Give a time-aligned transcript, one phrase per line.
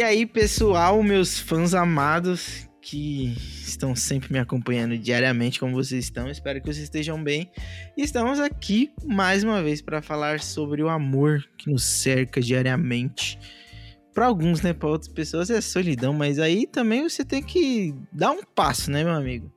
[0.00, 6.30] E aí, pessoal, meus fãs amados que estão sempre me acompanhando diariamente, como vocês estão,
[6.30, 7.52] espero que vocês estejam bem.
[7.98, 13.38] E estamos aqui mais uma vez para falar sobre o amor que nos cerca diariamente.
[14.14, 18.30] Para alguns, né, para outras pessoas é solidão, mas aí também você tem que dar
[18.30, 19.52] um passo, né, meu amigo?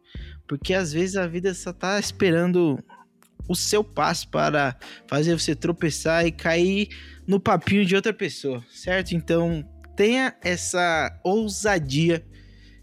[0.45, 2.83] Porque às vezes a vida só tá esperando
[3.47, 6.89] o seu passo para fazer você tropeçar e cair
[7.25, 9.13] no papinho de outra pessoa, certo?
[9.13, 9.65] Então,
[9.95, 12.23] tenha essa ousadia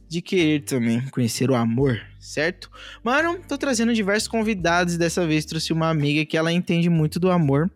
[0.08, 2.68] de querer também conhecer o amor, certo?
[3.02, 7.30] Mano, tô trazendo diversos convidados, dessa vez trouxe uma amiga que ela entende muito do
[7.30, 7.70] amor.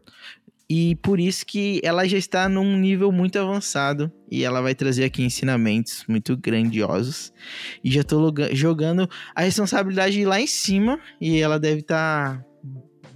[0.69, 5.05] E por isso que ela já está num nível muito avançado e ela vai trazer
[5.05, 7.33] aqui ensinamentos muito grandiosos.
[7.85, 12.45] E já tô jogando a responsabilidade lá em cima e ela deve estar tá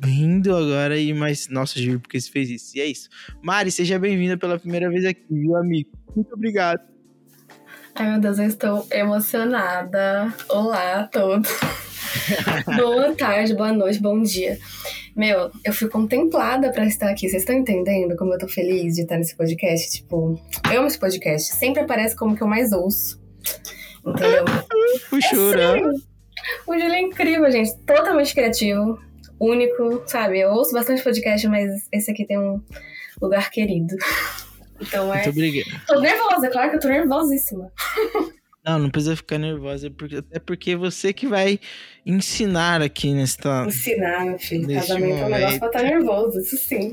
[0.03, 2.77] rindo agora e mais nossa, juro porque você fez isso.
[2.77, 3.09] E é isso.
[3.43, 5.91] Mari, seja bem-vinda pela primeira vez aqui, viu, amigo?
[6.15, 6.81] Muito obrigado.
[7.95, 10.33] Ai, meu Deus, eu estou emocionada.
[10.49, 11.51] Olá a todos.
[12.77, 14.59] boa tarde, boa noite, bom dia.
[15.17, 17.29] Meu, eu fui contemplada para estar aqui.
[17.29, 19.91] Vocês estão entendendo como eu tô feliz de estar nesse podcast?
[19.91, 20.41] Tipo,
[20.73, 21.55] eu amo esse podcast.
[21.55, 23.21] Sempre aparece como que eu mais ouço.
[24.07, 24.45] Entendeu?
[25.11, 25.79] Puxura.
[25.79, 25.83] É
[26.67, 27.77] o Júlio é incrível, gente.
[27.79, 28.99] Totalmente criativo.
[29.41, 30.41] Único, sabe?
[30.41, 32.63] Eu ouço bastante podcast, mas esse aqui tem um
[33.21, 33.95] lugar querido.
[34.81, 35.17] Então é.
[35.19, 35.87] Muito obrigado.
[35.87, 37.73] Tô nervosa, é claro que eu tô nervosíssima.
[38.65, 41.59] Não, não precisa ficar nervosa, porque, até porque você que vai
[42.05, 43.65] ensinar aqui nesta.
[43.67, 44.75] Ensinar, meu filho.
[44.75, 45.23] Casamento momento.
[45.23, 46.93] é um negócio pra estar tá nervoso, isso sim.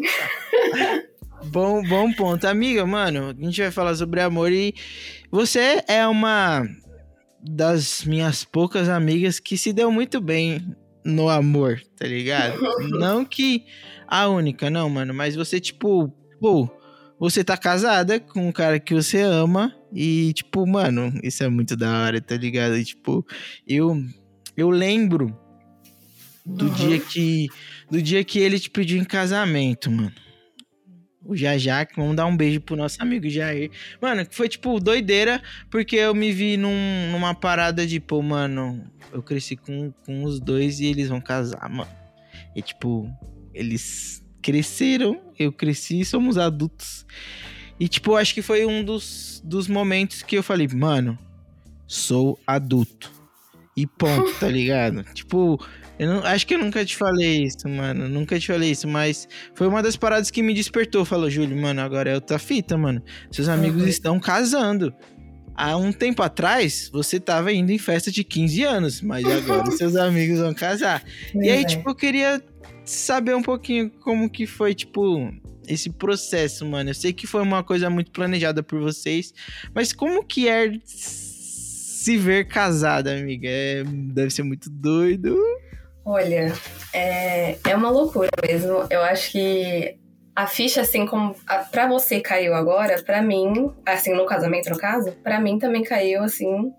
[1.46, 2.46] bom, bom ponto.
[2.48, 4.74] Amiga, mano, a gente vai falar sobre amor e
[5.30, 6.66] você é uma
[7.42, 12.60] das minhas poucas amigas que se deu muito bem no amor, tá ligado?
[13.00, 13.64] não que
[14.08, 16.70] a única, não, mano, mas você, tipo, pô,
[17.20, 21.78] você tá casada com um cara que você ama e, tipo, mano, isso é muito
[21.78, 22.76] da hora, tá ligado?
[22.78, 23.26] E, tipo,
[23.68, 23.96] eu,
[24.58, 25.38] eu lembro
[26.46, 26.74] do uhum.
[26.74, 27.48] dia que
[27.90, 30.25] do dia que ele te pediu em casamento, mano.
[31.26, 33.72] O Jajá, vamos dar um beijo pro nosso amigo Jair.
[34.00, 35.42] Mano, foi tipo doideira,
[35.72, 40.40] porque eu me vi num, numa parada de, pô, mano, eu cresci com, com os
[40.40, 41.90] dois e eles vão casar, mano.
[42.56, 43.10] E tipo,
[43.54, 47.06] eles cresceram, eu cresci, somos adultos.
[47.80, 51.18] E, tipo, acho que foi um dos, dos momentos que eu falei, mano,
[51.88, 53.12] sou adulto.
[53.76, 55.04] E ponto, tá ligado?
[55.14, 55.60] tipo,
[56.00, 58.08] eu não, acho que eu nunca te falei isso, mano.
[58.08, 61.06] Nunca te falei isso, mas foi uma das paradas que me despertou.
[61.06, 63.02] Falou, Júlio, mano, agora é outra fita, mano.
[63.32, 63.88] Seus amigos uhum.
[63.88, 64.94] estão casando.
[65.58, 69.96] Há um tempo atrás, você tava indo em festa de 15 anos, mas agora seus
[69.96, 71.02] amigos vão casar.
[71.34, 72.44] e aí, tipo, eu queria
[72.84, 75.34] saber um pouquinho como que foi, tipo,
[75.66, 76.90] esse processo, mano.
[76.90, 79.34] Eu sei que foi uma coisa muito planejada por vocês,
[79.74, 80.74] mas como que é
[82.06, 83.48] se ver casada, amiga?
[83.50, 85.36] É, deve ser muito doido.
[86.06, 86.54] Olha,
[86.94, 88.86] é, é uma loucura mesmo.
[88.92, 89.98] Eu acho que
[90.36, 94.78] a ficha, assim, como a, pra você caiu agora, pra mim, assim, no casamento, no
[94.78, 96.72] caso, pra mim também caiu, assim.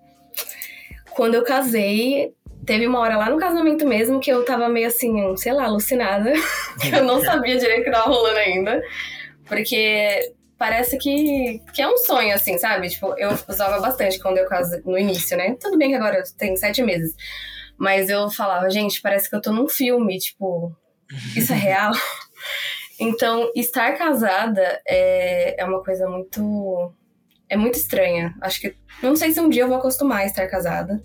[1.11, 2.33] Quando eu casei,
[2.65, 6.33] Teve uma hora lá no casamento mesmo que eu tava meio assim, sei lá, alucinada.
[6.81, 8.83] que eu não sabia direito o que tava rolando ainda.
[9.47, 12.89] Porque parece que, que é um sonho, assim, sabe?
[12.89, 15.57] Tipo, eu usava bastante quando eu casei no início, né?
[15.61, 17.15] Tudo bem que agora tem sete meses.
[17.79, 20.75] Mas eu falava, gente, parece que eu tô num filme, tipo,
[21.37, 21.93] isso é real?
[22.99, 26.93] então, estar casada é, é uma coisa muito.
[27.49, 28.35] É muito estranha.
[28.41, 28.77] Acho que.
[29.03, 31.03] Não sei se um dia eu vou acostumar a estar casada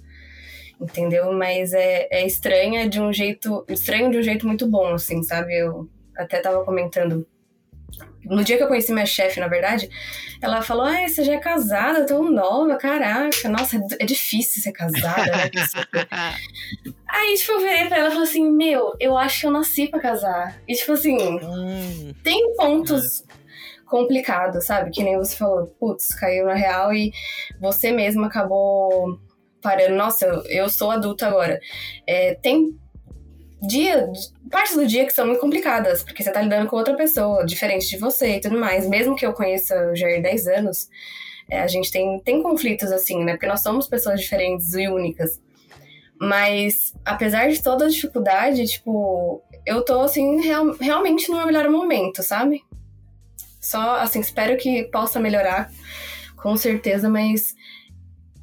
[0.81, 1.31] entendeu?
[1.31, 3.63] Mas é, é estranha de um jeito.
[3.69, 5.55] Estranho de um jeito muito bom, assim, sabe?
[5.55, 5.87] Eu
[6.17, 7.27] até tava comentando.
[8.23, 9.89] No dia que eu conheci minha chefe, na verdade,
[10.41, 15.25] ela falou: Ah, você já é casada, tão nova, caraca, nossa, é difícil ser casada,
[15.25, 15.51] né?
[17.07, 19.87] Aí, tipo, eu virei pra ela e falei assim: Meu, eu acho que eu nasci
[19.87, 20.61] pra casar.
[20.67, 22.13] E, tipo assim, hum.
[22.23, 23.25] tem pontos
[23.91, 24.89] complicados, sabe?
[24.91, 27.11] Que nem você falou, putz, caiu na real e
[27.59, 29.19] você mesma acabou
[29.61, 31.59] parando, nossa, eu, eu sou adulta agora.
[32.07, 32.79] É, tem
[33.61, 34.09] dia,
[34.51, 37.89] partes do dia que são muito complicadas, porque você tá lidando com outra pessoa, diferente
[37.89, 38.87] de você e tudo mais.
[38.87, 40.89] Mesmo que eu conheça o Jair 10 anos,
[41.49, 43.33] é, a gente tem, tem conflitos assim, né?
[43.33, 45.41] Porque nós somos pessoas diferentes e únicas.
[46.19, 51.67] Mas, apesar de toda a dificuldade, tipo, eu tô, assim, real, realmente no meu melhor
[51.69, 52.63] momento, sabe?
[53.59, 55.71] Só, assim, espero que possa melhorar,
[56.37, 57.55] com certeza, mas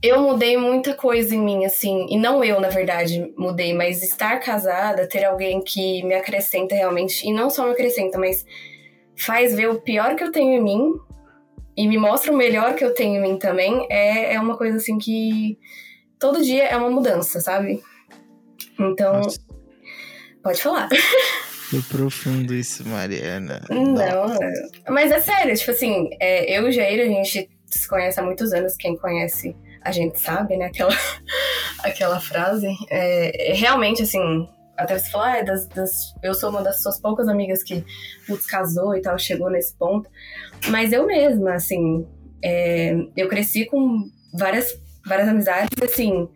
[0.02, 4.38] eu mudei muita coisa em mim, assim, e não eu, na verdade, mudei, mas estar
[4.38, 8.46] casada, ter alguém que me acrescenta realmente, e não só me acrescenta, mas
[9.16, 10.94] faz ver o pior que eu tenho em mim
[11.76, 14.76] e me mostra o melhor que eu tenho em mim também, é, é uma coisa
[14.76, 15.58] assim que
[16.18, 17.82] todo dia é uma mudança, sabe?
[18.78, 19.40] Então, Nossa.
[20.42, 20.88] pode falar.
[21.70, 23.60] Foi profundo isso, Mariana.
[23.68, 24.38] Não,
[24.88, 28.22] mas é sério, tipo assim, é, eu e o Jair, a gente se conhece há
[28.22, 29.54] muitos anos, quem conhece
[29.88, 30.66] a gente sabe, né?
[30.66, 30.92] Aquela,
[31.82, 32.68] aquela frase.
[32.90, 34.46] É, é realmente, assim,
[34.76, 37.84] até você falar, ah, das, das, eu sou uma das suas poucas amigas que
[38.26, 40.08] putz, casou e tal, chegou nesse ponto.
[40.68, 42.06] Mas eu mesma, assim,
[42.44, 44.04] é, eu cresci com
[44.34, 46.28] várias, várias amizades, assim,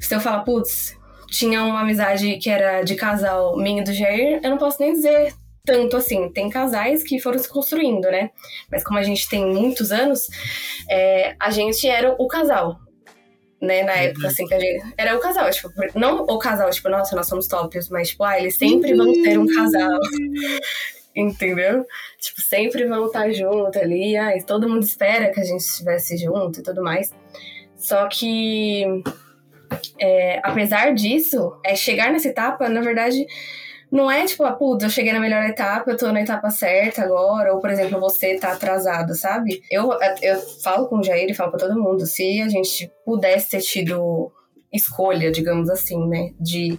[0.00, 0.96] se eu falar, putz,
[1.28, 4.92] tinha uma amizade que era de casal minha e do Jair, eu não posso nem
[4.92, 5.32] dizer
[5.64, 6.30] tanto assim.
[6.30, 8.30] Tem casais que foram se construindo, né?
[8.70, 10.28] Mas como a gente tem muitos anos,
[10.88, 12.80] é, a gente era o casal.
[13.60, 14.84] Né, na época, assim, que a gente.
[14.98, 18.36] Era o casal, tipo, não o casal, tipo, nossa, nós somos tópicos, mas, tipo, ah,
[18.36, 20.00] eles sempre vão ter um casal.
[21.14, 21.86] Entendeu?
[22.18, 24.16] Tipo, sempre vão estar junto ali.
[24.16, 27.14] Ah, todo mundo espera que a gente estivesse junto e tudo mais.
[27.76, 28.84] Só que
[29.98, 33.26] é, apesar disso, é, chegar nessa etapa, na verdade,
[33.92, 37.02] não é tipo, ah, putz, eu cheguei na melhor etapa, eu tô na etapa certa
[37.02, 39.62] agora, ou por exemplo, você tá atrasado, sabe?
[39.70, 39.90] Eu,
[40.22, 43.60] eu falo com o Jair e falo pra todo mundo, se a gente pudesse ter
[43.60, 44.32] tido
[44.72, 46.78] escolha, digamos assim, né, de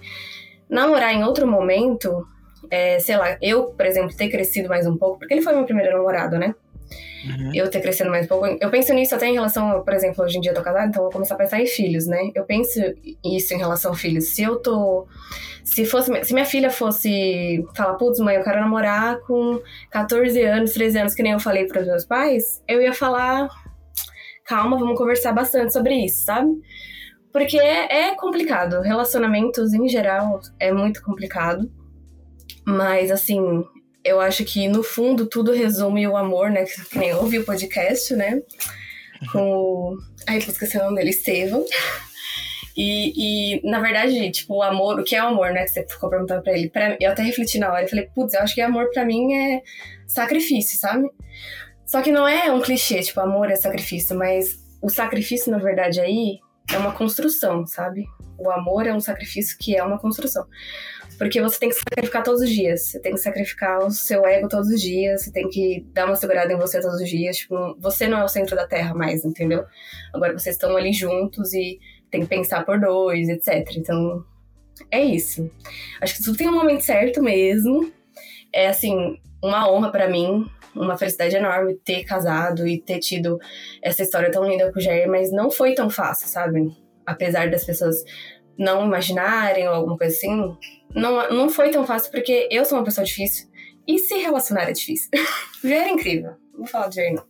[0.68, 2.26] namorar em outro momento,
[2.72, 5.66] é, sei lá, eu, por exemplo, ter crescido mais um pouco, porque ele foi meu
[5.66, 6.56] primeiro namorado, né?
[7.24, 7.52] Uhum.
[7.54, 8.46] Eu ter crescido mais um pouco.
[8.60, 11.02] Eu penso nisso até em relação, por exemplo, hoje em dia eu tô casada, então
[11.02, 12.32] eu vou começar a pensar em filhos, né?
[12.36, 12.80] Eu penso
[13.24, 14.26] isso em relação a filhos.
[14.26, 15.08] Se eu tô.
[15.64, 16.12] Se fosse.
[16.26, 19.62] Se minha filha fosse falar, putz, mãe, eu quero namorar com
[19.92, 23.48] 14 anos, 13 anos, que nem eu falei para os meus pais, eu ia falar.
[24.46, 26.52] Calma, vamos conversar bastante sobre isso, sabe?
[27.32, 28.82] Porque é, é complicado.
[28.82, 31.72] Relacionamentos, em geral, é muito complicado.
[32.66, 33.64] Mas, assim,
[34.04, 36.66] eu acho que no fundo tudo resume o amor, né?
[36.66, 38.42] Que nem ouvi o podcast, né?
[39.32, 39.98] Com o.
[40.28, 41.66] Ai, tô esquecendo o nome dele, Estevam.
[42.76, 43.14] E,
[43.56, 45.64] e, na verdade, tipo, o amor, o que é o amor, né?
[45.64, 46.70] Que você ficou perguntando pra ele.
[46.70, 49.34] Pra, eu até refleti na hora, eu falei, putz, eu acho que amor pra mim
[49.36, 49.62] é
[50.08, 51.08] sacrifício, sabe?
[51.86, 56.02] Só que não é um clichê, tipo, amor é sacrifício, mas o sacrifício, na verdade,
[56.02, 56.40] aí
[56.72, 58.06] é uma construção, sabe?
[58.40, 60.46] O amor é um sacrifício que é uma construção.
[61.18, 62.82] Porque você tem que sacrificar todos os dias.
[62.82, 65.24] Você tem que sacrificar o seu ego todos os dias.
[65.24, 67.38] Você tem que dar uma segurada em você todos os dias.
[67.38, 69.66] Tipo, você não é o centro da Terra mais, entendeu?
[70.14, 71.80] Agora vocês estão ali juntos e
[72.10, 73.78] tem que pensar por dois, etc.
[73.78, 74.24] Então,
[74.92, 75.50] é isso.
[76.02, 77.92] Acho que tudo tem um momento certo mesmo.
[78.52, 80.46] É, assim, uma honra para mim,
[80.76, 83.40] uma felicidade enorme ter casado e ter tido
[83.82, 86.72] essa história tão linda com o Jair, mas não foi tão fácil, sabe?
[87.06, 88.04] Apesar das pessoas
[88.58, 90.56] não imaginarem ou alguma coisa assim,
[90.96, 93.48] não, não foi tão fácil porque eu sou uma pessoa difícil
[93.88, 95.10] e se relacionar é difícil.
[95.64, 96.32] Já era incrível.
[96.52, 97.26] Não vou falar de Jair, não.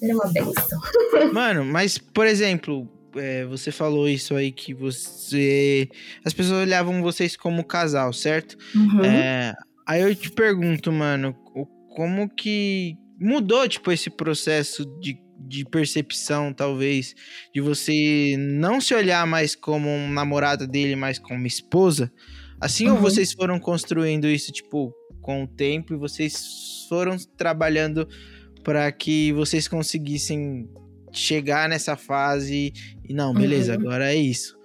[0.00, 0.80] Ele é uma benção.
[1.32, 5.88] Mano, mas, por exemplo, é, você falou isso aí que você.
[6.24, 8.56] As pessoas olhavam vocês como casal, certo?
[8.74, 9.04] Uhum.
[9.04, 9.54] É,
[9.86, 11.34] aí eu te pergunto, mano,
[11.94, 17.14] como que mudou, tipo, esse processo de de percepção, talvez,
[17.52, 22.10] de você não se olhar mais como um namorado dele, mas como esposa?
[22.64, 22.94] Assim uhum.
[22.94, 24.90] ou vocês foram construindo isso, tipo,
[25.20, 28.08] com o tempo e vocês foram trabalhando
[28.62, 30.66] para que vocês conseguissem
[31.12, 32.72] chegar nessa fase
[33.06, 33.80] e não, beleza, uhum.
[33.80, 34.56] agora é isso.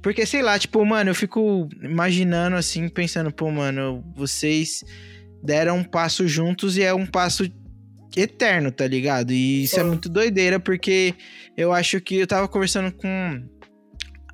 [0.00, 4.84] Porque, sei lá, tipo, mano, eu fico imaginando assim, pensando, pô, mano, vocês
[5.42, 7.42] deram um passo juntos e é um passo
[8.16, 9.32] eterno, tá ligado?
[9.32, 11.12] E isso é é muito doideira, porque
[11.56, 13.42] eu acho que eu tava conversando com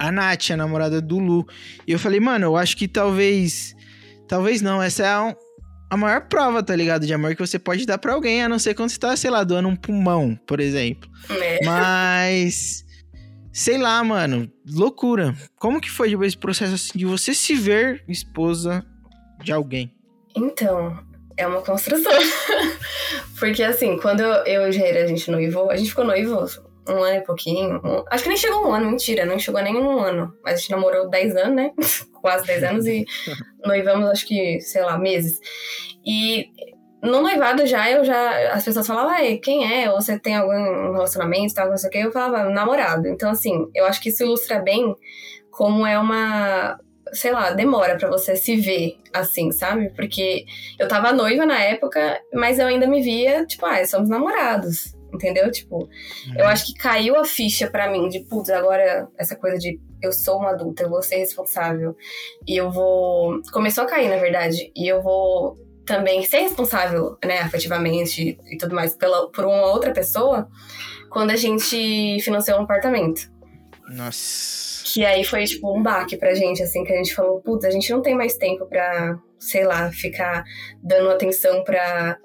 [0.02, 1.46] a Nath, a namorada do Lu,
[1.86, 3.76] e eu falei, mano, eu acho que talvez.
[4.26, 5.36] Talvez não, essa é a,
[5.90, 7.06] a maior prova, tá ligado?
[7.06, 9.30] De amor que você pode dar para alguém, a não ser quando você tá, sei
[9.30, 11.08] lá, doando um pulmão, por exemplo.
[11.30, 11.60] É.
[11.64, 12.84] Mas.
[13.52, 15.36] Sei lá, mano, loucura.
[15.56, 18.84] Como que foi esse processo assim de você se ver esposa
[19.44, 19.94] de alguém?
[20.34, 20.98] Então,
[21.36, 22.12] é uma construção.
[23.38, 26.48] Porque assim, quando eu, e o Jair, a gente noivou, a gente ficou noivo
[26.88, 27.80] um ano e pouquinho.
[27.84, 30.34] Um, acho que nem chegou um ano, mentira, não chegou nem um ano.
[30.42, 31.70] Mas a gente namorou 10 anos, né?
[32.20, 33.04] Quase 10 anos e
[33.64, 35.38] noivamos, acho que, sei lá, meses.
[36.04, 36.46] E
[37.02, 38.52] no noivado já, eu já.
[38.52, 39.90] As pessoas falavam, ah, quem é?
[39.90, 41.98] Ou você tem algum relacionamento, tal, não sei o que.
[41.98, 43.08] Eu falava, namorado.
[43.08, 44.94] Então, assim, eu acho que isso ilustra bem
[45.50, 46.78] como é uma
[47.12, 49.90] sei lá, demora para você se ver assim, sabe?
[49.90, 50.46] Porque
[50.78, 54.94] eu tava noiva na época, mas eu ainda me via, tipo, ah, somos namorados.
[55.12, 55.50] Entendeu?
[55.50, 56.34] Tipo, uhum.
[56.38, 60.12] eu acho que caiu a ficha para mim de, putz, agora essa coisa de eu
[60.12, 61.96] sou uma adulta, eu vou ser responsável.
[62.46, 63.40] E eu vou.
[63.52, 64.72] Começou a cair, na verdade.
[64.74, 69.92] E eu vou também ser responsável, né, afetivamente e tudo mais pela, por uma outra
[69.92, 70.48] pessoa
[71.10, 73.30] quando a gente financiou um apartamento.
[73.90, 74.82] Nossa.
[74.84, 77.70] Que aí foi, tipo, um baque pra gente, assim, que a gente falou, putz, a
[77.70, 80.44] gente não tem mais tempo pra, sei lá, ficar
[80.82, 82.16] dando atenção pra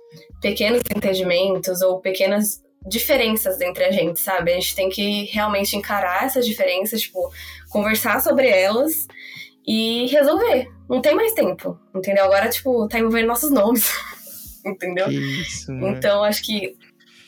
[0.42, 4.52] pequenos entendimentos ou pequenas diferenças entre a gente, sabe?
[4.52, 7.32] A gente tem que realmente encarar essas diferenças, tipo,
[7.70, 9.08] conversar sobre elas
[9.66, 10.68] e resolver.
[10.90, 12.26] Não tem mais tempo, entendeu?
[12.26, 13.92] Agora, tipo, tá envolvendo nossos nomes,
[14.66, 15.10] entendeu?
[15.10, 16.76] Isso, então, acho que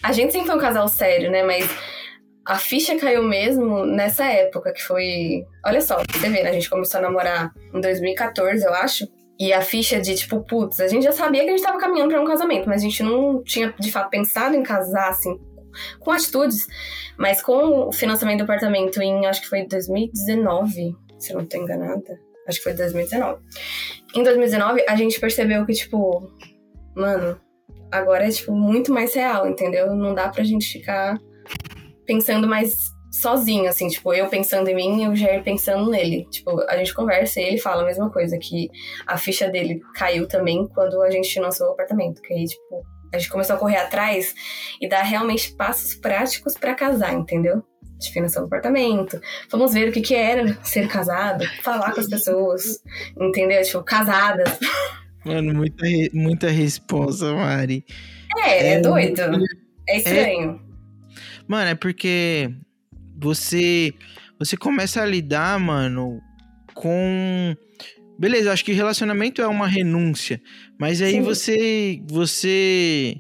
[0.02, 1.44] a gente sempre foi um casal sério, né?
[1.44, 1.70] Mas
[2.46, 5.46] a ficha caiu mesmo nessa época, que foi.
[5.66, 6.50] Olha só, você vê, né?
[6.50, 9.08] A gente começou a namorar em 2014, eu acho.
[9.40, 12.10] E a ficha de tipo, putz, a gente já sabia que a gente tava caminhando
[12.10, 15.40] para um casamento, mas a gente não tinha de fato pensado em casar, assim,
[16.00, 16.68] com atitudes.
[17.18, 21.58] Mas com o financiamento do apartamento em, acho que foi 2019, se eu não tô
[21.58, 22.20] enganada.
[22.48, 23.42] Acho que foi 2019.
[24.16, 26.32] Em 2019, a gente percebeu que, tipo,
[26.96, 27.40] mano,
[27.92, 29.96] agora é, tipo, muito mais real, entendeu?
[29.96, 31.20] Não dá pra gente ficar
[32.06, 32.74] pensando mais
[33.12, 36.26] sozinho, assim, tipo, eu pensando em mim e o Jair pensando nele.
[36.30, 38.70] Tipo, a gente conversa e ele fala a mesma coisa, que
[39.06, 42.22] a ficha dele caiu também quando a gente financiou o apartamento.
[42.22, 44.34] Que aí, tipo, a gente começou a correr atrás
[44.80, 47.64] e dar realmente passos práticos para casar, entendeu?
[47.98, 49.20] De financiar o apartamento.
[49.50, 52.82] Vamos ver o que, que era ser casado, falar com as pessoas,
[53.20, 53.62] entendeu?
[53.64, 54.58] Tipo, casadas.
[55.26, 57.86] Mano, muita, muita resposta, Mari.
[58.38, 59.22] É, é, é doido.
[59.88, 60.62] É estranho.
[60.66, 60.70] É...
[61.46, 62.50] Mano, é porque
[63.18, 63.94] você
[64.40, 66.22] você começa a lidar, mano,
[66.74, 67.54] com
[68.20, 70.42] beleza, acho que relacionamento é uma renúncia,
[70.78, 71.22] mas aí Sim.
[71.22, 73.16] você você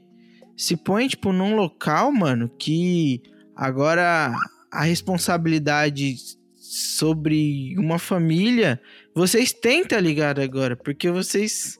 [0.58, 3.22] se põe tipo num local, mano, que
[3.56, 4.36] agora
[4.70, 6.15] a responsabilidade
[6.58, 8.79] sobre uma família,
[9.15, 10.75] vocês têm, tá ligado agora?
[10.75, 11.79] Porque vocês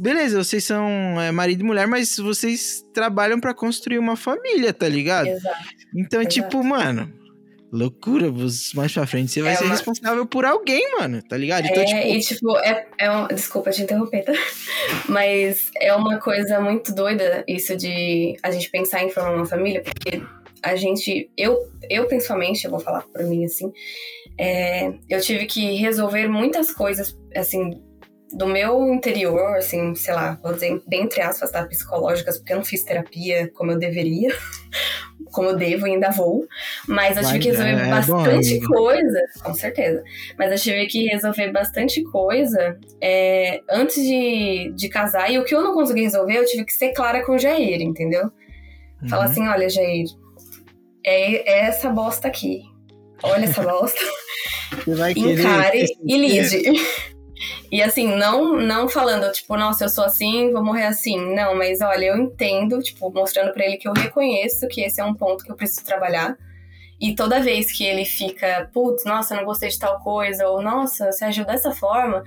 [0.00, 0.86] Beleza, vocês são
[1.18, 5.28] é, marido e mulher, mas vocês trabalham para construir uma família, tá ligado?
[5.28, 5.64] Exato.
[5.96, 6.58] Então é tipo, Exato.
[6.58, 7.10] tipo, mano,
[7.72, 8.26] loucura,
[8.74, 9.72] mais pra frente você vai é ser uma...
[9.72, 11.66] responsável por alguém, mano, tá ligado?
[11.66, 12.08] Então, é, tipo...
[12.08, 13.26] e tipo, é, é um...
[13.28, 14.32] desculpa te interromper, tá?
[15.08, 19.82] Mas é uma coisa muito doida isso de a gente pensar em formar uma família,
[19.82, 20.22] porque
[20.62, 23.72] a gente, eu, eu principalmente, eu vou falar por mim assim,
[24.38, 27.80] é, eu tive que resolver muitas coisas, assim,
[28.32, 31.66] do meu interior, assim, sei lá, vou dizer bem entre aspas, tá?
[31.66, 34.30] Psicológicas, porque eu não fiz terapia como eu deveria,
[35.32, 36.46] como devo e ainda vou.
[36.86, 40.02] Mas eu tive que resolver é, bastante bom, coisa, com certeza.
[40.38, 45.30] Mas eu tive que resolver bastante coisa é, antes de, de casar.
[45.30, 47.80] E o que eu não consegui resolver, eu tive que ser clara com o Jair,
[47.80, 48.30] entendeu?
[49.02, 49.08] Uhum.
[49.08, 50.06] Falar assim: olha, Jair,
[51.04, 52.62] é, é essa bosta aqui.
[53.22, 54.00] Olha essa bosta.
[55.16, 56.72] Encare e lide.
[57.70, 61.34] E assim, não não falando, tipo, nossa, eu sou assim, vou morrer assim.
[61.34, 65.04] Não, mas olha, eu entendo, tipo, mostrando para ele que eu reconheço que esse é
[65.04, 66.36] um ponto que eu preciso trabalhar.
[67.00, 71.10] E toda vez que ele fica, putz, nossa, não gostei de tal coisa, ou nossa,
[71.10, 72.22] você agiu dessa forma,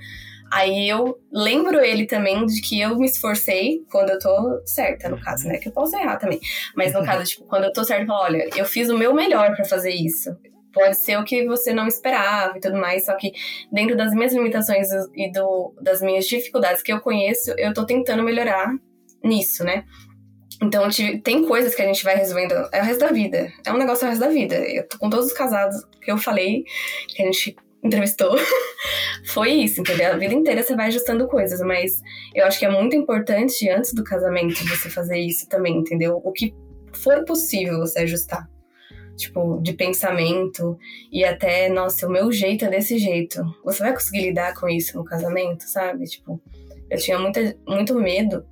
[0.52, 5.18] aí eu lembro ele também de que eu me esforcei quando eu tô certa, no
[5.18, 5.58] caso, né?
[5.58, 6.40] Que eu posso errar também.
[6.74, 9.14] Mas no caso, tipo, quando eu tô certa, eu falo, olha, eu fiz o meu
[9.14, 10.36] melhor para fazer isso
[10.76, 13.32] pode ser o que você não esperava e tudo mais, só que
[13.72, 18.22] dentro das minhas limitações e do, das minhas dificuldades que eu conheço, eu tô tentando
[18.22, 18.74] melhorar
[19.24, 19.84] nisso, né?
[20.62, 20.88] Então,
[21.22, 22.52] tem coisas que a gente vai resolvendo.
[22.72, 23.50] É o resto da vida.
[23.64, 24.54] É um negócio é o resto da vida.
[24.56, 26.64] Eu tô com todos os casados que eu falei,
[27.08, 28.36] que a gente entrevistou.
[29.26, 30.12] Foi isso, entendeu?
[30.12, 32.00] A vida inteira você vai ajustando coisas, mas
[32.34, 36.20] eu acho que é muito importante, antes do casamento, você fazer isso também, entendeu?
[36.22, 36.54] O que
[36.92, 38.46] for possível você ajustar
[39.16, 40.78] tipo, de pensamento
[41.10, 43.42] e até, nossa, o meu jeito é desse jeito.
[43.64, 46.04] Você vai conseguir lidar com isso no casamento, sabe?
[46.04, 46.40] Tipo,
[46.90, 48.46] eu tinha muita, muito medo,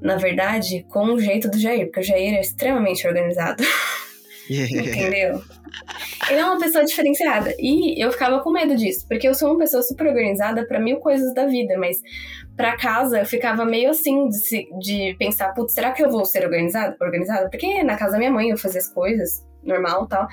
[0.00, 3.62] na verdade, com o jeito do Jair, porque o Jair é extremamente organizado.
[4.50, 5.40] Entendeu?
[6.28, 7.54] Ele é uma pessoa diferenciada.
[7.58, 10.98] E eu ficava com medo disso, porque eu sou uma pessoa super organizada para mil
[10.98, 12.02] coisas da vida, mas
[12.56, 16.44] para casa eu ficava meio assim de, de pensar, putz, será que eu vou ser
[16.44, 16.94] organizada?
[17.00, 17.48] Organizada?
[17.48, 20.26] Porque na casa da minha mãe eu fazia as coisas normal tal.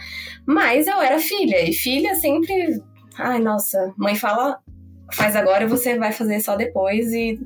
[0.46, 2.82] Mas eu era filha, e filha sempre.
[3.18, 4.60] Ai, nossa, mãe fala,
[5.14, 7.40] faz agora e você vai fazer só depois, e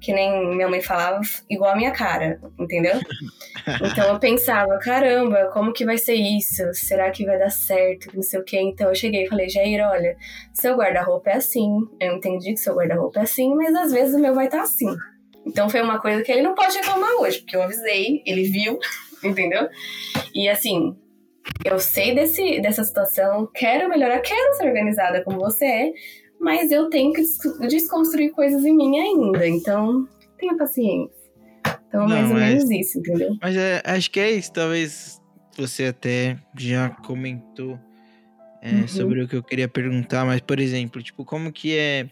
[0.00, 2.94] que nem minha mãe falava, igual a minha cara, entendeu?
[3.82, 6.62] Então eu pensava, caramba, como que vai ser isso?
[6.72, 8.08] Será que vai dar certo?
[8.14, 8.58] Não sei o quê.
[8.58, 10.16] Então eu cheguei e falei, Jair, olha,
[10.54, 11.68] seu guarda-roupa é assim.
[12.00, 14.62] Eu entendi que seu guarda-roupa é assim, mas às vezes o meu vai estar tá
[14.62, 14.86] assim.
[15.46, 18.78] Então foi uma coisa que ele não pode reclamar hoje, porque eu avisei, ele viu,
[19.22, 19.68] entendeu?
[20.34, 20.96] E assim,
[21.64, 25.92] eu sei desse, dessa situação, quero melhorar, quero ser organizada como você é,
[26.40, 27.22] mas eu tenho que
[27.68, 29.46] desconstruir coisas em mim ainda.
[29.46, 30.06] Então,
[30.38, 31.18] tenha paciência.
[31.88, 33.36] Então, Não, mais ou mas, menos isso, entendeu?
[33.40, 34.52] Mas é, acho que é isso.
[34.52, 35.20] Talvez
[35.56, 37.78] você até já comentou
[38.62, 38.88] é, uhum.
[38.88, 42.08] sobre o que eu queria perguntar, mas, por exemplo, tipo, como que é,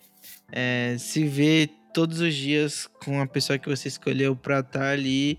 [0.50, 4.90] é se ver todos os dias com a pessoa que você escolheu pra estar tá
[4.90, 5.38] ali,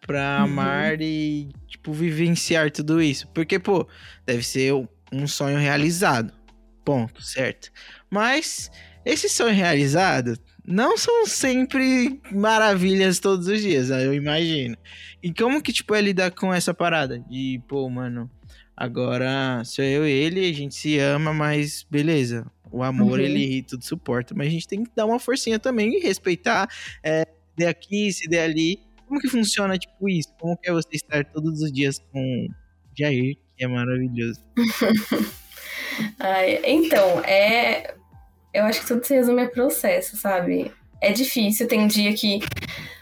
[0.00, 0.44] pra uhum.
[0.44, 3.28] amar e, tipo, vivenciar tudo isso?
[3.28, 3.86] Porque, pô,
[4.26, 4.72] deve ser
[5.12, 6.32] um sonho realizado.
[6.84, 7.70] Ponto, certo?
[8.10, 8.70] Mas
[9.04, 14.76] esse sonho realizado não são sempre maravilhas todos os dias, eu imagino.
[15.22, 17.18] E como que, tipo, é lidar com essa parada?
[17.18, 18.30] De, pô, mano,
[18.76, 22.46] agora sou eu e ele, a gente se ama, mas beleza.
[22.72, 23.24] O amor, uhum.
[23.24, 24.34] ele tudo suporta.
[24.34, 26.68] Mas a gente tem que dar uma forcinha também e respeitar.
[27.02, 28.78] É, se der aqui, se der ali.
[29.10, 30.32] Como que funciona, tipo, isso?
[30.38, 32.46] Como que é você estar todos os dias com
[32.96, 34.40] Jair, que é maravilhoso?
[36.20, 37.96] Ai, então, é
[38.54, 40.72] eu acho que tudo se resume a processo, sabe?
[41.00, 42.38] É difícil, tem dia que,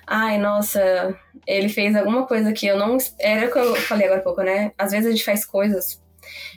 [0.06, 1.14] ai, nossa,
[1.46, 2.96] ele fez alguma coisa que eu não.
[3.20, 4.72] Era o que eu falei agora há pouco, né?
[4.78, 6.02] Às vezes a gente faz coisas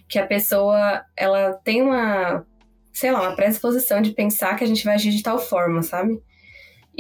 [0.07, 2.45] que a pessoa, ela tem uma,
[2.93, 6.21] sei lá, uma predisposição de pensar que a gente vai agir de tal forma, sabe?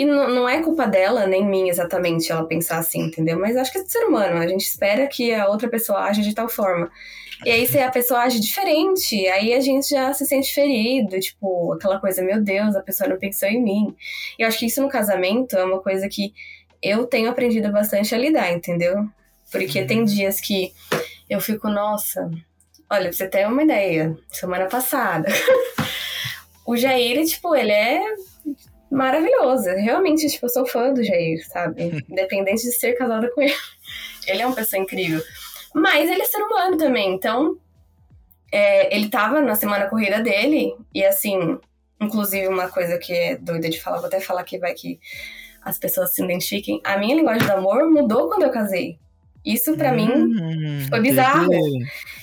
[0.01, 3.37] E não é culpa dela, nem minha exatamente, ela pensar assim, entendeu?
[3.37, 6.23] Mas acho que é do ser humano, a gente espera que a outra pessoa age
[6.23, 6.89] de tal forma.
[7.45, 11.73] E aí, se a pessoa age diferente, aí a gente já se sente ferido, tipo,
[11.73, 13.95] aquela coisa, meu Deus, a pessoa não pensou em mim.
[14.39, 16.33] E eu acho que isso no casamento é uma coisa que
[16.81, 19.07] eu tenho aprendido bastante a lidar, entendeu?
[19.51, 19.87] Porque uhum.
[19.87, 20.73] tem dias que
[21.29, 22.27] eu fico, nossa,
[22.89, 25.29] olha, pra você ter uma ideia, semana passada,
[26.65, 28.01] o Jair, tipo, ele é
[28.91, 29.69] maravilhoso.
[29.69, 32.03] Realmente, tipo, eu sou fã do Jair, sabe?
[32.09, 33.55] Independente de ser casada com ele.
[34.27, 35.21] Ele é uma pessoa incrível.
[35.73, 37.57] Mas ele é ser humano também, então
[38.51, 41.57] é, ele tava na semana corrida dele, e assim,
[41.99, 44.99] inclusive uma coisa que é doida de falar, vou até falar que vai que
[45.61, 46.81] as pessoas se identifiquem.
[46.83, 48.99] A minha linguagem do amor mudou quando eu casei.
[49.45, 51.49] Isso para hum, mim foi bizarro.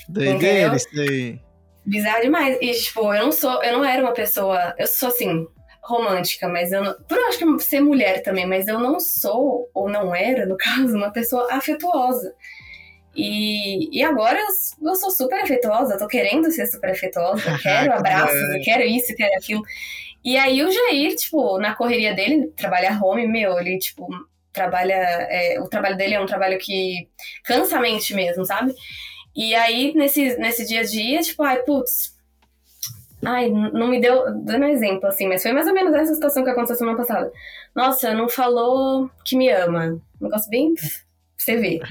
[0.07, 1.39] Doideira, isso aí.
[1.85, 2.57] Bizarro demais.
[2.61, 4.75] E, tipo, eu não sou, eu não era uma pessoa.
[4.77, 5.47] Eu sou assim,
[5.89, 6.93] romântica, mas eu não.
[7.03, 10.55] Por eu acho que ser mulher também, mas eu não sou, ou não era, no
[10.57, 12.33] caso, uma pessoa afetuosa.
[13.15, 18.63] E, e agora eu, eu sou super afetuosa, tô querendo ser super afetuosa, quero abraços,
[18.63, 19.63] quero isso, quero aquilo.
[20.23, 24.07] E aí o Jair, tipo, na correria dele, trabalha home, meu, ele, tipo,
[24.53, 24.93] trabalha.
[24.93, 27.07] É, o trabalho dele é um trabalho que
[27.43, 28.73] cansa a mente mesmo, sabe?
[29.35, 32.18] E aí, nesse, nesse dia a dia, tipo, ai, putz.
[33.25, 34.25] Ai, não me deu.
[34.43, 37.31] Dando um exemplo, assim, mas foi mais ou menos essa situação que aconteceu semana passada.
[37.75, 39.99] Nossa, não falou que me ama.
[40.19, 40.73] Um negócio bem.
[41.37, 41.79] Você vê.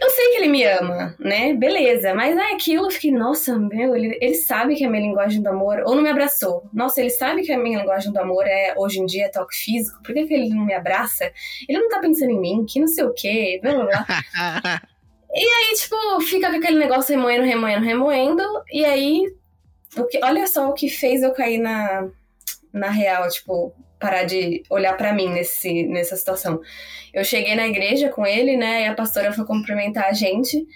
[0.00, 1.54] Eu sei que ele me ama, né?
[1.54, 2.14] Beleza.
[2.14, 5.48] Mas é aquilo, eu fiquei, nossa, meu, ele, ele sabe que a minha linguagem do
[5.48, 5.82] amor.
[5.86, 6.68] Ou não me abraçou.
[6.74, 9.56] Nossa, ele sabe que a minha linguagem do amor é, hoje em dia, é toque
[9.56, 10.02] físico.
[10.02, 11.32] Por que, que ele não me abraça?
[11.66, 14.06] Ele não tá pensando em mim, que não sei o quê, blá blá blá.
[15.34, 18.42] e aí, tipo, fica com aquele negócio remoendo, remoendo, remoendo.
[18.70, 19.22] E aí,
[20.08, 22.08] que, olha só o que fez eu cair na,
[22.72, 26.60] na real, tipo, parar de olhar para mim nesse, nessa situação.
[27.12, 28.82] Eu cheguei na igreja com ele, né?
[28.82, 30.66] E a pastora foi cumprimentar a gente.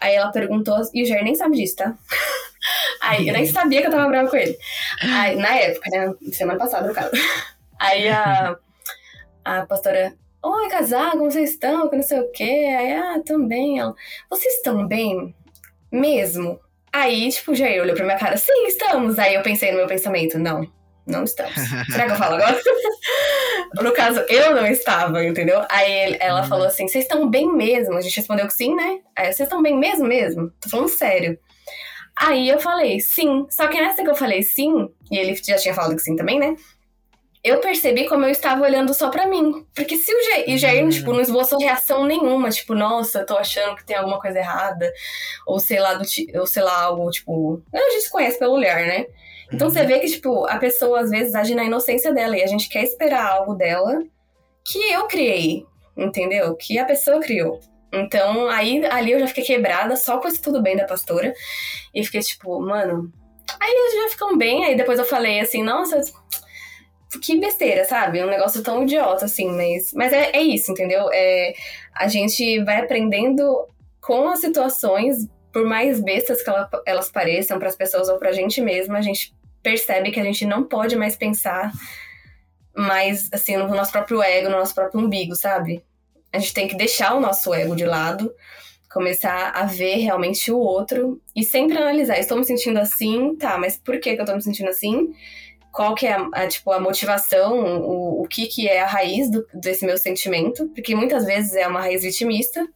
[0.00, 1.96] Aí ela perguntou, e o Jair nem sabe disso, tá?
[3.02, 4.56] Aí eu nem sabia que eu tava brava com ele.
[5.00, 6.14] Aí, na época, né?
[6.32, 7.10] Semana passada, no caso.
[7.78, 8.56] Aí a,
[9.44, 11.88] a pastora, oi, casal, como vocês estão?
[11.88, 12.74] Que não sei o quê.
[12.78, 13.78] Aí, ah, também.
[13.78, 13.94] Ela,
[14.30, 15.34] vocês estão bem?
[15.90, 16.60] Mesmo?
[16.92, 19.18] Aí, tipo, o Jair olhou pra minha cara, sim, estamos.
[19.18, 20.62] Aí eu pensei no meu pensamento, não,
[21.06, 21.54] não estamos.
[21.90, 22.60] Será que eu falo agora?
[23.82, 25.62] no caso, eu não estava, entendeu?
[25.70, 27.94] Aí ela falou assim: vocês estão bem mesmo?
[27.94, 28.98] A gente respondeu que sim, né?
[29.16, 30.50] Aí vocês estão bem mesmo mesmo?
[30.60, 31.38] Tô falando sério.
[32.16, 33.46] Aí eu falei sim.
[33.50, 36.38] Só que nessa que eu falei sim, e ele já tinha falado que sim também,
[36.38, 36.56] né?
[37.48, 39.66] Eu percebi como eu estava olhando só para mim.
[39.74, 43.74] Porque se o Jair, o Jair tipo, não esboçou reação nenhuma, tipo, nossa, tô achando
[43.74, 44.92] que tem alguma coisa errada,
[45.46, 46.04] ou sei lá, do,
[46.38, 47.62] ou sei lá, algo, tipo.
[47.72, 49.06] A gente se conhece pelo olhar, né?
[49.50, 52.46] Então você vê que, tipo, a pessoa às vezes age na inocência dela e a
[52.46, 54.02] gente quer esperar algo dela
[54.70, 55.64] que eu criei,
[55.96, 56.54] entendeu?
[56.54, 57.60] Que a pessoa criou.
[57.90, 61.32] Então, aí ali eu já fiquei quebrada só com esse tudo bem da pastora.
[61.94, 63.10] E fiquei tipo, mano.
[63.58, 64.66] Aí eles já ficam bem.
[64.66, 65.98] Aí depois eu falei assim, nossa,
[67.22, 68.22] que besteira, sabe?
[68.22, 69.92] Um negócio tão idiota, assim, mas.
[69.94, 71.08] Mas é, é isso, entendeu?
[71.12, 71.54] É,
[71.94, 73.66] a gente vai aprendendo
[74.00, 78.32] com as situações, por mais bestas que ela, elas pareçam para as pessoas ou pra
[78.32, 81.72] gente mesma, a gente percebe que a gente não pode mais pensar
[82.76, 85.84] mais, assim, no nosso próprio ego, no nosso próprio umbigo, sabe?
[86.32, 88.32] A gente tem que deixar o nosso ego de lado,
[88.90, 92.18] começar a ver realmente o outro e sempre analisar.
[92.18, 95.12] Estou me sentindo assim, tá, mas por que, que eu tô me sentindo assim?
[95.78, 99.30] Qual que é a, a, tipo, a motivação, o, o que que é a raiz
[99.30, 102.66] do, desse meu sentimento, porque muitas vezes é uma raiz vitimista,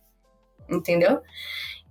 [0.70, 1.20] entendeu?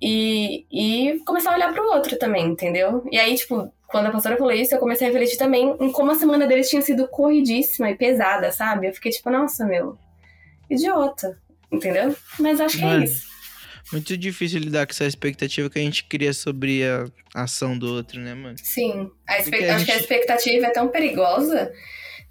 [0.01, 3.03] E, e começar a olhar para o outro também, entendeu?
[3.11, 6.11] E aí, tipo, quando a pastora falou isso, eu comecei a refletir também em como
[6.11, 8.87] a semana deles tinha sido corridíssima e pesada, sabe?
[8.87, 9.97] Eu fiquei tipo, nossa, meu,
[10.69, 11.37] idiota,
[11.69, 12.15] entendeu?
[12.39, 13.30] Mas acho que é é isso.
[13.91, 18.19] Muito difícil lidar com essa expectativa que a gente cria sobre a ação do outro,
[18.19, 18.55] né, mano?
[18.57, 19.11] Sim.
[19.27, 19.85] A acho gente...
[19.85, 21.71] que a expectativa é tão perigosa.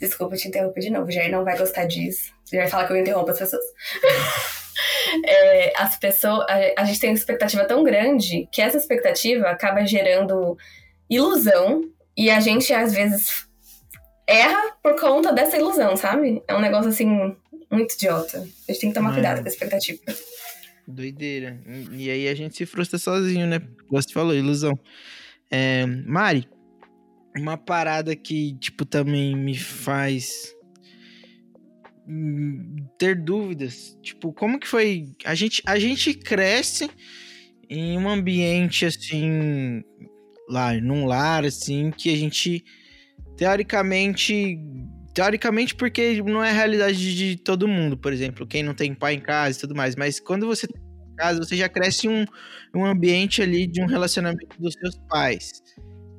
[0.01, 2.33] Desculpa te interromper de novo, o Jair não vai gostar disso.
[2.45, 3.63] Você vai falar que eu interrompo as pessoas.
[5.27, 6.47] é, as pessoas.
[6.49, 10.57] A, a gente tem uma expectativa tão grande que essa expectativa acaba gerando
[11.09, 11.83] ilusão
[12.17, 13.47] e a gente às vezes
[14.27, 16.43] erra por conta dessa ilusão, sabe?
[16.49, 17.37] É um negócio assim
[17.71, 18.39] muito idiota.
[18.39, 20.01] A gente tem que tomar cuidado com a expectativa.
[20.91, 21.61] Doideira.
[21.93, 23.61] E aí a gente se frustra sozinho, né?
[23.91, 24.79] Você falou, ilusão.
[25.51, 26.49] É, Mari,
[27.37, 30.55] uma parada que, tipo, também me faz
[32.99, 33.97] ter dúvidas.
[34.03, 35.13] Tipo, como que foi?
[35.25, 36.91] A gente, a gente cresce
[37.69, 39.83] em um ambiente assim,
[40.49, 42.65] lá, num lar assim, que a gente
[43.37, 44.59] teoricamente
[45.15, 49.15] teoricamente porque não é a realidade de todo mundo, por exemplo, quem não tem pai
[49.15, 50.81] em casa e tudo mais, mas quando você tem
[51.21, 52.25] casa, você já cresce um,
[52.75, 55.63] um ambiente ali de um relacionamento dos seus pais.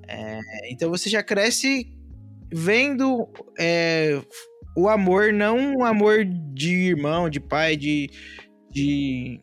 [0.08, 0.40] É,
[0.72, 1.88] então você já cresce
[2.54, 3.28] vendo
[3.58, 4.22] é,
[4.78, 8.10] o amor, não o amor de irmão, de pai, de.
[8.70, 9.42] de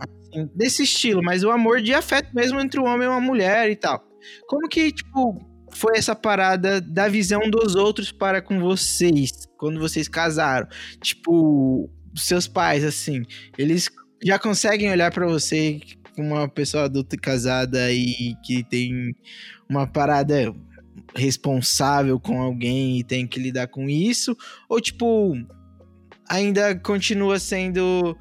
[0.00, 3.70] assim, desse estilo, mas o amor de afeto mesmo entre o homem e uma mulher
[3.70, 4.02] e tal.
[4.48, 5.38] Como que, tipo,
[5.76, 10.66] foi essa parada da visão dos outros para com vocês, quando vocês casaram?
[11.02, 13.24] Tipo, seus pais, assim,
[13.58, 13.90] eles
[14.24, 15.78] já conseguem olhar para você
[16.14, 19.14] como uma pessoa adulta e casada e que tem
[19.68, 20.54] uma parada
[21.14, 24.34] responsável com alguém e tem que lidar com isso?
[24.70, 25.34] Ou, tipo,
[26.26, 28.16] ainda continua sendo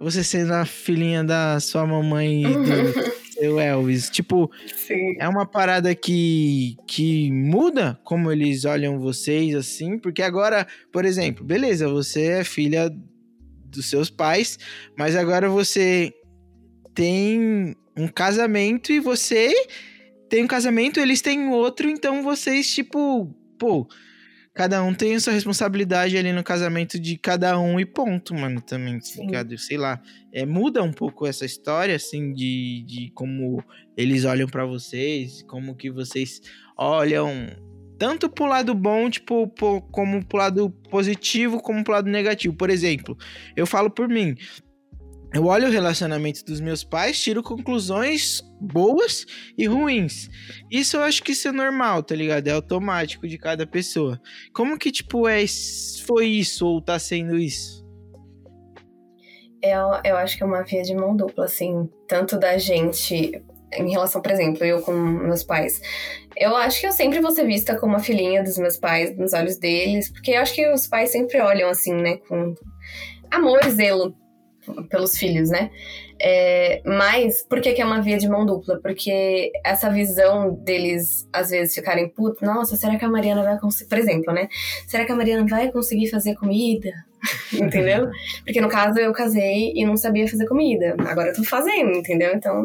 [0.00, 4.10] você sendo a filhinha da sua mamãe do seu Elvis?
[4.10, 5.16] Tipo, Sim.
[5.18, 9.98] é uma parada que, que muda como eles olham vocês, assim?
[9.98, 12.90] Porque agora, por exemplo, beleza, você é filha
[13.66, 14.58] dos seus pais,
[14.96, 16.12] mas agora você
[16.94, 19.52] tem um casamento e você
[20.28, 23.26] tem um casamento, eles têm outro, então vocês, tipo,
[23.58, 23.88] pô,
[24.58, 28.60] cada um tem a sua responsabilidade ali no casamento de cada um e ponto, mano,
[28.60, 29.56] também, tá ligado?
[29.56, 33.62] Sei lá, é, muda um pouco essa história, assim, de, de como
[33.96, 36.42] eles olham para vocês, como que vocês
[36.76, 37.30] olham
[38.00, 39.48] tanto pro lado bom, tipo,
[39.92, 42.52] como pro lado positivo, como pro lado negativo.
[42.52, 43.16] Por exemplo,
[43.54, 44.34] eu falo por mim,
[45.32, 49.26] eu olho o relacionamento dos meus pais, tiro conclusões boas
[49.58, 50.30] e ruins.
[50.70, 52.48] Isso eu acho que isso é normal, tá ligado?
[52.48, 54.18] É automático de cada pessoa.
[54.54, 55.44] Como que, tipo, é,
[56.06, 57.86] foi isso ou tá sendo isso?
[59.62, 61.90] Eu, eu acho que é uma via de mão dupla, assim.
[62.08, 63.42] Tanto da gente,
[63.74, 65.78] em relação, por exemplo, eu com meus pais.
[66.38, 69.34] Eu acho que eu sempre vou ser vista como a filhinha dos meus pais, nos
[69.34, 70.10] olhos deles.
[70.10, 72.54] Porque eu acho que os pais sempre olham, assim, né, com
[73.30, 74.16] amor e zelo
[74.88, 75.70] pelos filhos, né?
[76.20, 78.80] É, mas por que, que é uma via de mão dupla?
[78.82, 83.88] Porque essa visão deles, às vezes, ficarem putos, nossa, será que a Mariana vai conseguir,
[83.88, 84.48] por exemplo, né?
[84.86, 86.90] Será que a Mariana vai conseguir fazer comida?
[87.52, 88.08] entendeu?
[88.44, 90.94] Porque no caso eu casei e não sabia fazer comida.
[91.06, 92.32] Agora eu tô fazendo, entendeu?
[92.34, 92.62] Então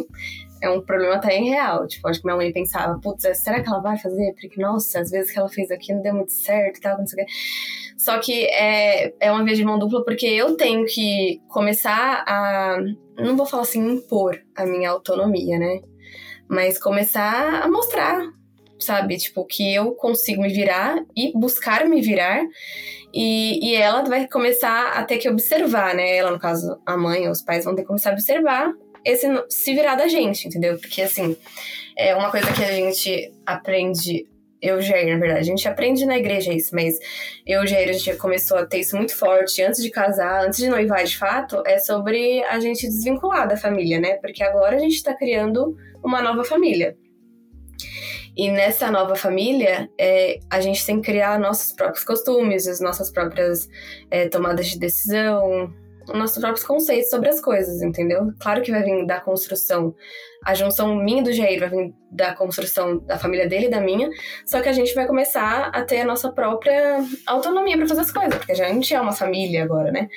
[0.63, 1.85] é um problema até real.
[1.85, 4.31] Tipo, acho que minha mãe pensava, putz, será que ela vai fazer?
[4.31, 7.05] Porque, nossa, às vezes que ela fez aqui não deu muito certo e tal, não
[7.05, 7.31] sei o quê.
[7.97, 12.77] Só que é, é uma via de mão dupla porque eu tenho que começar a.
[13.17, 15.81] Não vou falar assim, impor a minha autonomia, né?
[16.47, 18.21] Mas começar a mostrar,
[18.79, 19.17] sabe?
[19.17, 22.41] Tipo, que eu consigo me virar e buscar me virar.
[23.13, 26.15] E, e ela vai começar a ter que observar, né?
[26.15, 28.73] Ela, no caso, a mãe, os pais vão ter que começar a observar
[29.05, 30.77] esse se virar da gente, entendeu?
[30.77, 31.35] Porque assim,
[31.97, 34.27] é uma coisa que a gente aprende
[34.63, 36.97] eu, Jair, na verdade, a gente aprende na igreja isso, mas
[37.45, 40.69] eu, Jair, a gente começou a ter isso muito forte antes de casar, antes de
[40.69, 44.13] noivar de fato, é sobre a gente desvincular da família, né?
[44.21, 46.95] Porque agora a gente tá criando uma nova família.
[48.37, 53.11] E nessa nova família, é, a gente tem que criar nossos próprios costumes, as nossas
[53.11, 53.67] próprias
[54.09, 55.73] é, tomadas de decisão,
[56.07, 58.31] nossos próprios conceitos sobre as coisas, entendeu?
[58.39, 59.93] Claro que vai vir da construção.
[60.45, 63.79] A junção minha e do Jair vai vir da construção da família dele e da
[63.79, 64.09] minha,
[64.45, 68.11] só que a gente vai começar a ter a nossa própria autonomia para fazer as
[68.11, 70.07] coisas, porque a gente é uma família agora, né?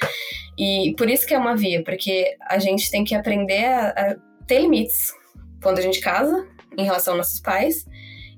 [0.59, 4.17] E por isso que é uma via, porque a gente tem que aprender a, a
[4.47, 5.13] ter limites
[5.63, 6.47] quando a gente casa
[6.77, 7.87] em relação aos nossos pais,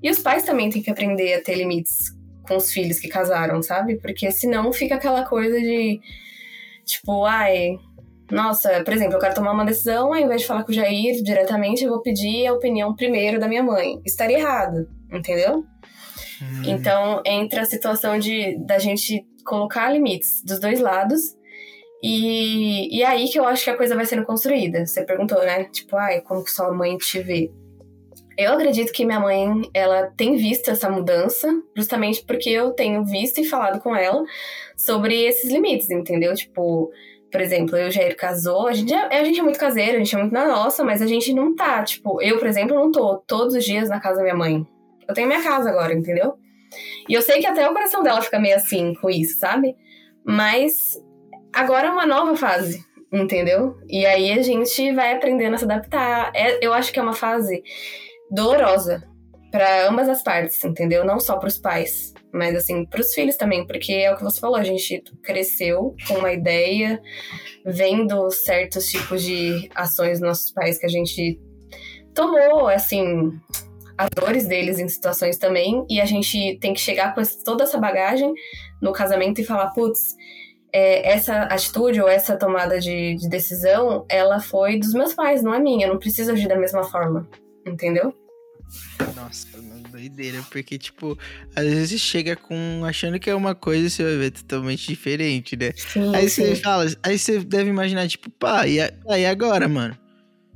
[0.02, 3.62] e os pais também têm que aprender a ter limites com os filhos que casaram,
[3.62, 3.96] sabe?
[3.96, 6.00] Porque senão fica aquela coisa de
[6.88, 7.76] tipo, ai,
[8.30, 11.22] nossa, por exemplo, eu quero tomar uma decisão, ao invés de falar com o Jair
[11.22, 14.00] diretamente, eu vou pedir a opinião primeiro da minha mãe.
[14.04, 15.64] Estaria errado, entendeu?
[16.42, 16.62] Hum.
[16.66, 21.36] Então, entra a situação de da gente colocar limites dos dois lados.
[22.02, 24.84] E, e aí que eu acho que a coisa vai sendo construída.
[24.86, 25.64] Você perguntou, né?
[25.64, 27.50] Tipo, ai, como que sua mãe te vê?
[28.38, 33.40] Eu acredito que minha mãe, ela tem visto essa mudança, justamente porque eu tenho visto
[33.40, 34.22] e falado com ela
[34.76, 36.32] sobre esses limites, entendeu?
[36.34, 36.88] Tipo,
[37.32, 39.96] por exemplo, eu e o Jair casou, a gente, é, a gente é muito caseiro,
[39.96, 42.76] a gente é muito na nossa, mas a gente não tá, tipo, eu, por exemplo,
[42.76, 44.64] não tô todos os dias na casa da minha mãe.
[45.08, 46.34] Eu tenho minha casa agora, entendeu?
[47.08, 49.74] E eu sei que até o coração dela fica meio assim com isso, sabe?
[50.24, 50.96] Mas
[51.52, 53.76] agora é uma nova fase, entendeu?
[53.88, 56.30] E aí a gente vai aprendendo a se adaptar.
[56.36, 57.64] É, eu acho que é uma fase
[58.30, 59.02] dolorosa
[59.50, 61.04] para ambas as partes, entendeu?
[61.04, 64.22] Não só para os pais, mas assim, para os filhos também, porque é o que
[64.22, 67.00] você falou, a gente cresceu com uma ideia,
[67.64, 71.40] vendo certos tipos de ações dos nossos pais que a gente
[72.14, 73.32] tomou, assim,
[73.96, 77.78] as dores deles em situações também, e a gente tem que chegar com toda essa
[77.78, 78.32] bagagem
[78.82, 80.14] no casamento e falar, putz,
[80.72, 85.54] é, essa atitude ou essa tomada de, de decisão, ela foi dos meus pais, não
[85.54, 87.26] é minha, eu não preciso agir da mesma forma,
[87.68, 88.14] entendeu?
[89.16, 89.46] Nossa,
[89.90, 91.18] doideira, porque, tipo,
[91.56, 95.56] às vezes chega com achando que é uma coisa e você vai ver totalmente diferente,
[95.56, 95.72] né?
[95.74, 96.42] Sim, aí sim.
[96.42, 98.78] você fala, aí você deve imaginar, tipo, pá, e,
[99.08, 99.96] aí agora, mano?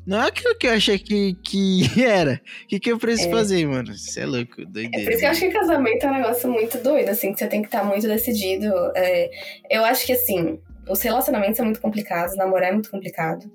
[0.07, 2.41] Não é aquilo que eu achei que, que era.
[2.65, 3.33] O que, que eu preciso é.
[3.33, 3.97] fazer, mano?
[3.97, 5.01] Você é louco, doideira.
[5.01, 7.39] É por isso que eu acho que casamento é um negócio muito doido, assim, que
[7.39, 8.67] você tem que estar tá muito decidido.
[8.97, 9.31] É,
[9.71, 13.51] eu acho que, assim, os relacionamentos são muito complicados, namorar é muito complicado.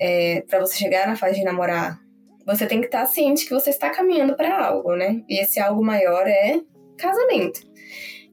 [0.00, 2.03] É, para você chegar na fase de namorar
[2.46, 5.22] você tem que estar ciente que você está caminhando para algo, né?
[5.28, 6.60] E esse algo maior é
[6.98, 7.60] casamento.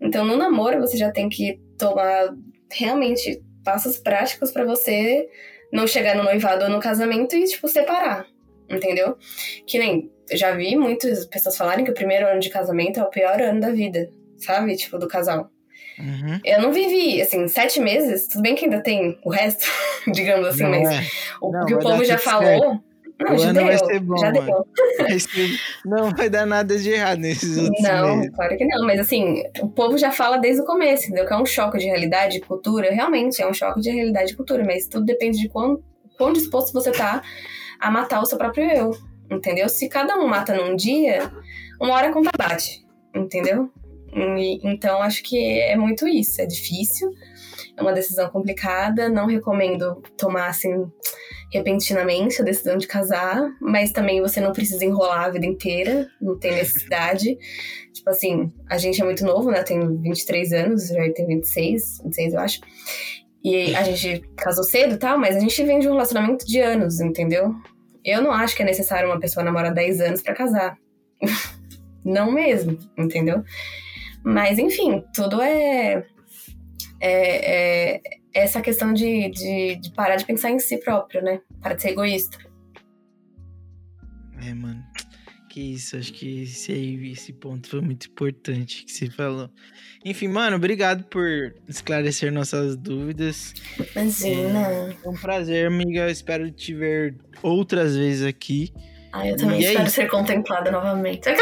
[0.01, 2.33] Então, no namoro, você já tem que tomar
[2.71, 5.29] realmente passos práticos para você
[5.71, 8.25] não chegar no noivado ou no casamento e, tipo, separar.
[8.69, 9.17] Entendeu?
[9.65, 10.11] Que nem.
[10.31, 13.59] Já vi muitas pessoas falarem que o primeiro ano de casamento é o pior ano
[13.59, 14.75] da vida, sabe?
[14.75, 15.49] Tipo, do casal.
[15.99, 16.39] Uhum.
[16.45, 19.65] Eu não vivi, assim, sete meses, tudo bem que ainda tem o resto,
[20.11, 21.01] digamos assim, não mas é.
[21.41, 22.45] o não, que o povo já falou.
[22.45, 22.90] Certo
[23.21, 24.65] não, o ano deu, vai ser bom, já mano.
[24.97, 25.49] Vai ser...
[25.85, 28.35] Não vai dar nada de errado nesses outros Não, meses.
[28.35, 28.85] claro que não.
[28.85, 31.25] Mas assim, o povo já fala desde o começo, entendeu?
[31.25, 32.91] Que é um choque de realidade e cultura.
[32.91, 34.63] Realmente, é um choque de realidade e cultura.
[34.65, 35.81] Mas tudo depende de quão,
[36.17, 37.21] quão disposto você tá
[37.79, 38.91] a matar o seu próprio eu.
[39.29, 39.69] Entendeu?
[39.69, 41.31] Se cada um mata num dia,
[41.79, 42.85] uma hora a conta bate.
[43.15, 43.69] Entendeu?
[44.13, 46.41] E, então, acho que é muito isso.
[46.41, 47.11] É difícil.
[47.77, 49.09] É uma decisão complicada.
[49.09, 50.85] Não recomendo tomar, assim
[51.51, 56.39] repentinamente a decisão de casar, mas também você não precisa enrolar a vida inteira, não
[56.39, 57.37] tem necessidade.
[57.93, 59.61] tipo assim, a gente é muito novo, né?
[59.61, 62.59] Tem 23 anos, já tem 26, 26 eu acho.
[63.43, 66.59] E a gente casou cedo e tal, mas a gente vem de um relacionamento de
[66.59, 67.53] anos, entendeu?
[68.03, 70.77] Eu não acho que é necessário uma pessoa namorar 10 anos para casar.
[72.05, 73.43] não mesmo, entendeu?
[74.23, 76.05] Mas enfim, tudo é,
[77.01, 78.01] é, é
[78.33, 81.41] essa questão de, de, de, parar de pensar em si próprio, né?
[81.61, 82.37] Para de ser egoísta.
[84.43, 84.83] É, mano.
[85.49, 89.49] Que isso, acho que esse, aí, esse ponto foi muito importante que você falou.
[90.05, 93.53] Enfim, mano, obrigado por esclarecer nossas dúvidas.
[93.93, 94.67] Imagina.
[94.69, 96.09] É, é um prazer, amiga.
[96.09, 98.73] Espero te ver outras vezes aqui.
[99.11, 101.27] Ah, eu também e é espero é ser contemplada novamente.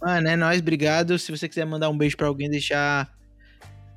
[0.00, 1.18] Mano, é nóis, obrigado.
[1.18, 3.12] Se você quiser mandar um beijo pra alguém, deixar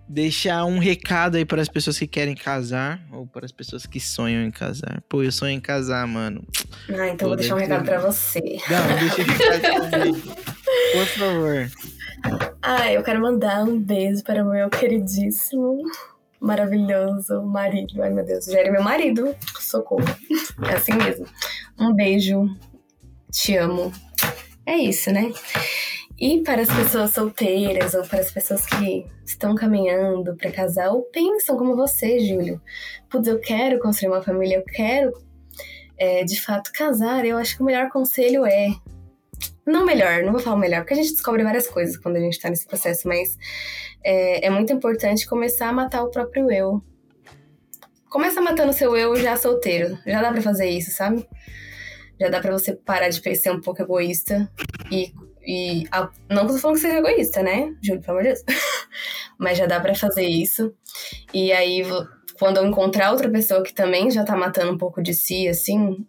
[0.07, 3.99] deixar um recado aí para as pessoas que querem casar ou para as pessoas que
[3.99, 5.03] sonham em casar.
[5.09, 6.43] Pô, eu sonho em casar, mano.
[6.89, 8.39] Ah, então Pô, vou deixar um recado para você.
[8.69, 10.45] Não, deixa eu ficar.
[10.93, 11.71] Por favor.
[12.61, 15.81] Ah, eu quero mandar um beijo para o meu queridíssimo,
[16.39, 18.01] maravilhoso marido.
[18.01, 19.35] Ai, meu Deus, era meu marido.
[19.59, 20.05] Socorro.
[20.69, 21.25] É assim mesmo.
[21.79, 22.49] Um beijo.
[23.31, 23.91] Te amo.
[24.65, 25.31] É isso, né?
[26.17, 31.01] E para as pessoas solteiras ou para as pessoas que estão caminhando para casar ou
[31.03, 32.61] pensam como você, Júlio.
[33.09, 35.11] Putz, eu quero construir uma família, eu quero
[35.97, 37.25] é, de fato casar.
[37.25, 38.69] Eu acho que o melhor conselho é.
[39.65, 42.19] Não melhor, não vou falar o melhor, porque a gente descobre várias coisas quando a
[42.19, 43.35] gente está nesse processo, mas
[44.03, 46.81] é, é muito importante começar a matar o próprio eu.
[48.09, 49.97] Começa matando o seu eu já solteiro.
[50.05, 51.27] Já dá para fazer isso, sabe?
[52.17, 54.49] Já dá para você parar de ser um pouco egoísta
[54.89, 55.11] e
[55.45, 57.73] e a, não tô falando que seja egoísta, né?
[57.81, 58.43] Júlio, pelo amor de Deus.
[59.37, 60.73] Mas já dá para fazer isso.
[61.33, 61.83] E aí,
[62.39, 66.05] quando eu encontrar outra pessoa que também já tá matando um pouco de si, assim,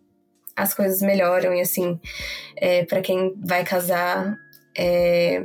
[0.55, 1.55] as coisas melhoram.
[1.55, 2.01] E assim,
[2.57, 4.37] é, para quem vai casar,
[4.79, 5.44] É,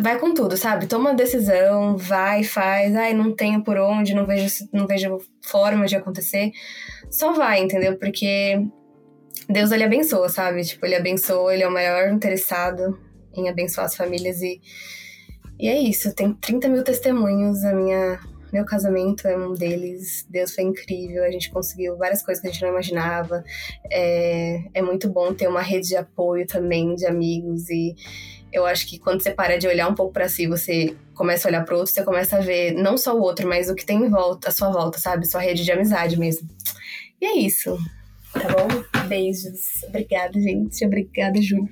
[0.00, 0.86] vai com tudo, sabe?
[0.86, 2.94] Toma uma decisão, vai, faz.
[2.96, 6.52] Ai, não tenho por onde, não vejo, não vejo forma de acontecer.
[7.10, 7.98] Só vai, entendeu?
[7.98, 8.58] Porque
[9.50, 10.62] Deus, ele abençoa, sabe?
[10.64, 12.98] Tipo, ele abençoa, ele é o maior interessado
[13.34, 14.60] em abençoar as famílias e...
[15.58, 18.18] E é isso, tem 30 mil testemunhos, a minha,
[18.50, 20.26] meu casamento é um deles.
[20.30, 23.44] Deus foi incrível, a gente conseguiu várias coisas que a gente não imaginava.
[23.92, 27.94] É, é muito bom ter uma rede de apoio também, de amigos e
[28.52, 31.50] eu acho que quando você para de olhar um pouco para si, você começa a
[31.50, 33.98] olhar para outro, você começa a ver não só o outro, mas o que tem
[33.98, 35.26] em volta, a sua volta, sabe?
[35.26, 36.48] Sua rede de amizade mesmo.
[37.20, 37.78] E é isso.
[38.32, 39.08] Tá bom?
[39.08, 39.82] Beijos.
[39.88, 40.84] Obrigada, gente.
[40.84, 41.68] Obrigada, Ju.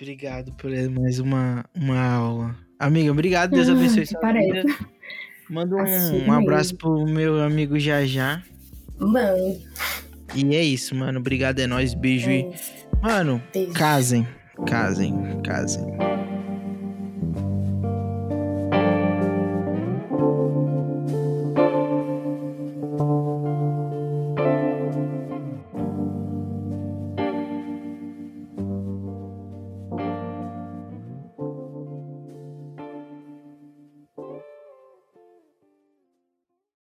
[0.00, 2.56] Obrigado por mais uma, uma aula.
[2.78, 3.50] Amiga, obrigado.
[3.50, 4.64] Deus ah, abençoe sua vida.
[5.48, 8.42] Manda um, um abraço pro meu amigo Jajá.
[8.98, 9.60] Mano.
[10.34, 11.18] E é isso, mano.
[11.18, 11.94] Obrigado, é nóis.
[11.94, 12.30] Beijo.
[12.30, 12.50] É
[13.02, 13.72] Mano, Beijo.
[13.72, 14.26] casem.
[14.66, 15.84] Casem, casem.